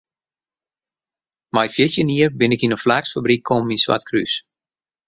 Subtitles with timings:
[1.57, 4.33] Mei fjirtjin jier bin ik yn in flaaksfabryk kommen yn Swartkrús.